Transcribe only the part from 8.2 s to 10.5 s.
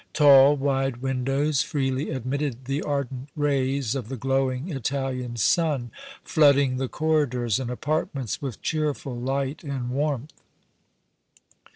with cheerful light and warmth.